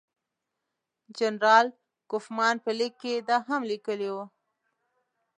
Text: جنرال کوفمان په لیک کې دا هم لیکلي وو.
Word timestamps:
جنرال 1.17 1.67
کوفمان 2.11 2.55
په 2.63 2.71
لیک 2.79 2.93
کې 3.01 3.13
دا 3.29 3.37
هم 3.47 3.61
لیکلي 3.71 4.09
وو. 4.15 4.25